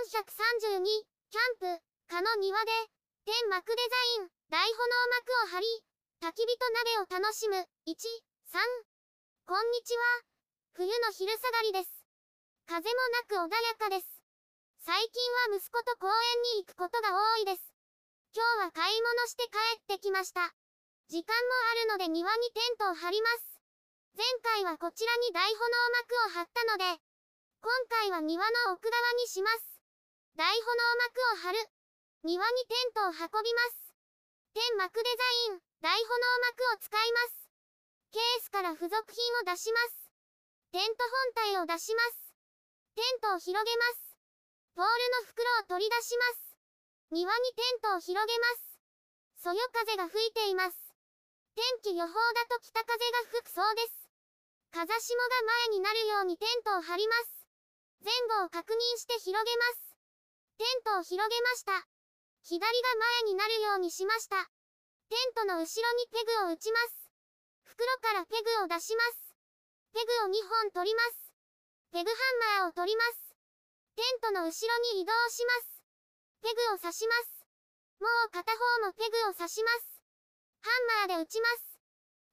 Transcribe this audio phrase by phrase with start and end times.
[0.00, 0.80] 432、
[1.28, 2.72] キャンプ、蚊の庭で、
[3.28, 5.66] 天幕デザイン、大炎幕を張り、
[6.24, 7.92] 焚き火と鍋を楽しむ、1、
[8.48, 8.64] 3。
[9.44, 10.24] こんにちは。
[10.72, 11.92] 冬の昼下がりです。
[12.64, 12.96] 風も
[13.36, 14.08] なく穏やかです。
[14.80, 17.60] 最近は息子と公園に行くことが多いです。
[18.32, 20.48] 今日は買い物して帰ってきました。
[21.12, 23.60] 時間もあるので庭にテントを張ります。
[24.16, 26.88] 前回はこちらに大炎幕を張ったので、
[27.60, 29.69] 今回は庭の奥側にします。
[30.40, 31.68] 大炎幕を張る。
[32.24, 33.92] 庭にテントを運びます。
[34.56, 37.52] 天幕デザイン、大炎幕を使います。
[38.08, 40.08] ケースから付属品を出します。
[40.72, 41.04] テント
[41.36, 42.32] 本体を出します。
[42.96, 44.16] テントを広げます。
[44.72, 44.88] ポール
[45.20, 46.56] の袋を取り出します。
[47.12, 49.44] 庭にテントを広げます。
[49.44, 50.96] そよ風が吹いています。
[51.52, 54.08] 天気予報だと北風が吹くそうです。
[54.72, 55.20] 風下が
[55.68, 57.44] 前になるようにテントを張ります。
[58.00, 58.08] 前
[58.40, 59.89] 後を確認して広げます。
[60.60, 61.72] テントを広げました。
[62.44, 62.68] 左が
[63.24, 64.44] 前になるようにしました。
[65.08, 67.08] テントの後ろにペグを打ちます。
[67.64, 69.32] 袋からペグを出します。
[69.96, 71.32] ペグを2本取ります。
[71.96, 73.32] ペグハンマーを取ります。
[73.96, 75.80] テントの後ろに移動します。
[76.44, 77.48] ペグを刺します。
[77.96, 80.04] もう片方もペグを刺します。
[80.60, 80.68] ハ
[81.08, 81.80] ンマーで打ちます。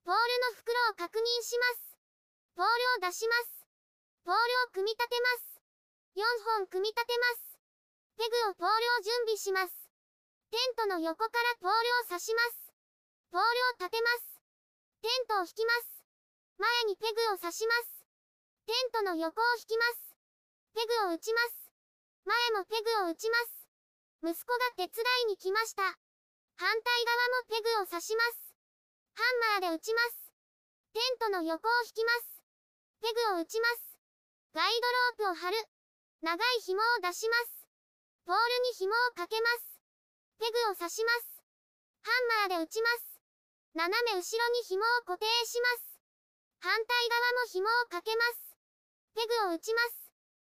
[0.04, 0.20] ポール
[0.52, 1.96] の袋を確認します。
[2.60, 3.64] ポールを出します。
[4.28, 5.64] ポールを組み立てます。
[6.20, 7.47] 4本組み立てます。
[8.18, 9.70] ペグをポールを準備します。
[10.50, 12.74] テントの横からポールを刺します。
[13.30, 14.42] ポールを立てます。
[15.06, 16.02] テントを引きます。
[16.58, 18.02] 前にペグを刺します。
[18.66, 20.18] テントの横を引きます。
[20.74, 21.70] ペグを打ちます。
[22.26, 23.70] 前もペグを打ちます。
[24.26, 25.84] 息子が手伝いに来ました。
[26.58, 28.58] 反対側もペグを刺します。
[29.14, 29.22] ハ
[29.62, 30.34] ンマーで打ちます。
[30.94, 32.42] テントの横を引きます。
[33.00, 34.00] ペグを打ちます。
[34.58, 34.74] ガイ
[35.18, 35.58] ドロープを張る。
[36.24, 37.67] 長い紐を出します。
[38.28, 39.80] ポールに紐をかけます。
[40.36, 41.40] ペグを刺します。
[42.04, 42.12] ハ
[42.44, 43.24] ンマーで打ちます。
[43.72, 45.96] 斜め後ろに紐を固定します。
[46.60, 48.60] 反対側も紐をかけます。
[49.16, 50.12] ペグを打ちます。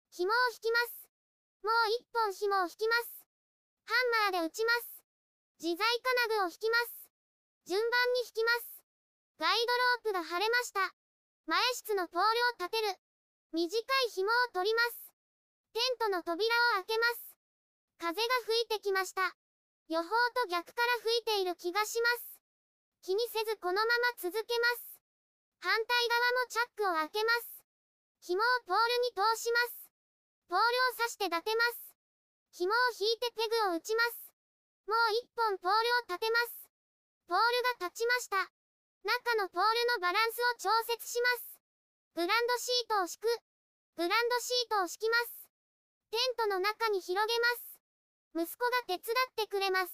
[0.10, 1.14] 紐を引きます。
[1.62, 3.22] もう一本紐を引きます。
[3.86, 3.94] ハ
[4.34, 5.06] ンマーで打ちます。
[5.62, 5.86] 自在
[6.26, 7.06] 金具を引きます。
[7.70, 8.82] 順番に引きます。
[9.38, 10.90] ガイドロープが張れました。
[11.46, 12.98] 前室のポールを立てる。
[13.54, 15.14] 短い紐を取ります。
[15.78, 17.29] テントの扉を開けます。
[18.00, 19.36] 風が吹いてきました。
[19.92, 22.40] 予報と逆から吹いている気がします。
[23.04, 25.04] 気にせずこのまま続けます。
[25.60, 27.60] 反対側もチャックを開けます。
[28.24, 29.92] 紐をポールに通します。
[30.48, 31.92] ポールを刺して立てます。
[32.56, 34.32] 紐を引いてペグを打ちます。
[34.88, 36.72] もう一本ポールを立てます。
[37.28, 38.48] ポールが立ちました。
[39.04, 41.60] 中のポールのバランスを調節します。
[42.16, 43.28] ブランドシートを敷く。
[43.96, 45.52] ブランドシートを敷きます。
[46.12, 47.69] テントの中に広げます。
[48.38, 49.94] 息子が手伝ってくれます。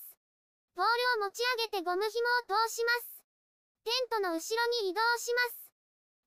[0.75, 3.23] ポールを持ち上げてゴム紐を通します。
[3.87, 5.71] テントの後ろに移動します。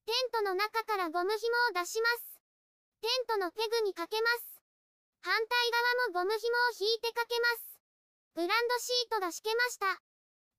[0.06, 2.40] テントの中からゴム紐を出します。
[3.04, 4.62] テントのペグにかけます。
[5.20, 5.70] 反対
[6.16, 7.76] 側もゴム紐を引いてかけます。
[8.34, 10.00] ブランドシートが敷けました。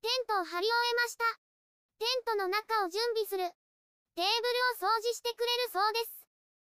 [0.02, 1.26] テントを張り終えました。
[1.98, 3.50] テントの中を準備する。
[4.14, 6.28] テーブルを掃除してくれるそうです。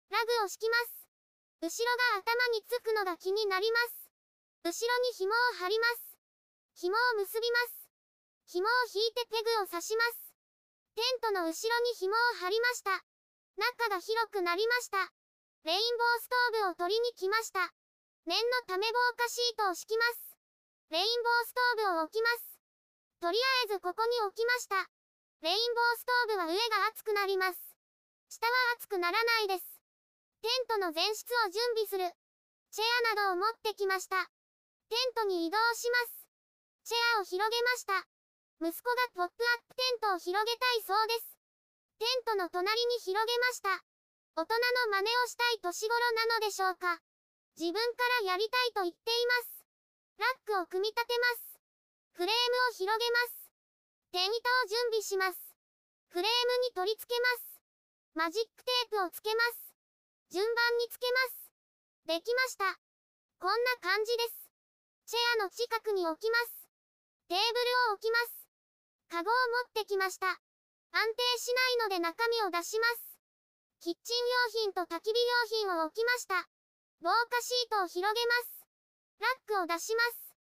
[0.09, 1.67] ラグを敷きます。
[1.67, 3.98] 後ろが頭につくのが気になります。
[4.63, 6.17] 後ろに紐を張ります。
[6.75, 7.89] 紐を結びます。
[8.45, 10.35] 紐を引いてペグを刺します。
[10.95, 12.91] テントの後ろに紐を張りました。
[13.55, 15.11] 中が広くなりました。
[15.63, 17.71] レインボーストーブを取りに来ました。
[18.25, 20.35] 念のため防火シートを敷きます。
[20.89, 22.59] レインボーストーブを置きます。
[23.21, 24.75] とりあえずここに置きました。
[25.41, 27.59] レインボーストーブは上が熱くなります。
[28.27, 29.63] 下は熱くならないです。
[30.41, 32.11] テントの前室を準備する。
[32.71, 34.29] チェアなどを持ってきました。
[34.89, 36.25] テントに移動します。
[36.83, 38.07] チェアを広げました。
[38.59, 41.37] 息子がポップアップテントを広げたいそうです。
[41.99, 43.85] テントの隣に広げました。
[44.33, 44.57] 大人
[44.89, 46.97] の真似をしたい年頃なのでしょうか。
[47.53, 49.65] 自分からやりたいと言っています。
[50.17, 51.59] ラックを組み立てます。
[52.13, 53.51] フレームを広げます。
[54.11, 55.37] 天板を準備します。
[56.09, 57.61] フレームに取り付けます。
[58.15, 59.75] マジックテープをつけます。
[60.31, 61.51] 順番につけます。
[62.07, 62.79] できました。
[63.39, 64.48] こんな感じです。
[65.09, 66.69] チェアの近くに置きます。
[67.29, 68.45] テーブルを置きます。
[69.09, 70.29] カゴを持ってきました。
[70.29, 70.37] 安
[71.01, 71.49] 定し
[71.81, 73.17] ないので中身を出します。
[73.81, 74.17] キッチン
[74.61, 76.45] 用品と焚き火用品を置きました。
[77.01, 78.69] 防火シートを広げます。
[79.17, 80.37] ラックを出します。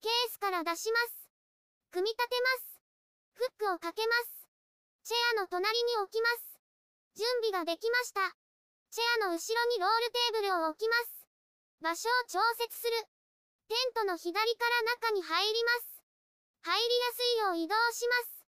[0.00, 1.26] ケースから出します。
[1.90, 2.78] 組み立てます。
[3.34, 4.46] フックをかけます。
[5.02, 6.62] チェアの隣に置きます。
[7.18, 8.30] 準備ができました。
[8.94, 11.26] チェアの後ろにロールテーブルを置きます。
[11.82, 13.13] 場所を調節する。
[13.68, 16.02] テントの左から中に入ります。
[16.62, 18.44] 入りやすいよう移動します。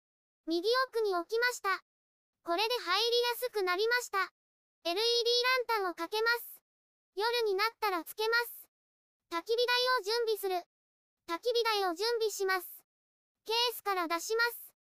[0.48, 1.84] 右奥に置きました。
[2.44, 4.32] これで入りやすくなりました。
[4.84, 6.62] LED ランタンをかけます。
[7.16, 8.68] 夜になったらつけます。
[9.32, 10.56] 焚き火台を準備する。
[11.28, 12.68] 焚き火台を準備します。
[13.46, 14.74] ケースから出します。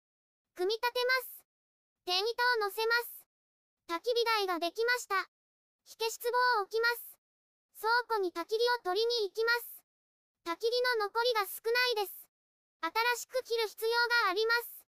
[0.56, 1.44] 組み立てます。
[2.06, 3.25] 天糸を乗せます。
[3.88, 5.27] 焚き火台ができました。
[5.84, 6.30] 火消し壺
[6.60, 7.18] を置きます。
[7.80, 9.81] 倉庫に焚き火を取りに行きます。
[10.46, 12.28] 焚き火の残りが少ないです。
[12.82, 13.92] 新しく切る必要
[14.26, 14.82] があります。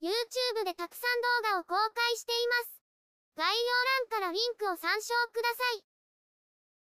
[0.00, 2.82] YouTube でたくさん動画を公開しています。
[3.36, 5.91] 概要欄からリンクを参照ください。